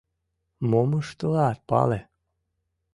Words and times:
Мом 0.69 0.91
ыштылат, 1.01 1.59
пале. 1.69 1.99